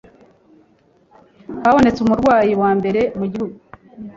Habonetse 1.63 1.99
umurwayi 2.01 2.51
wambere 2.61 3.01
mugihugu 3.19 3.55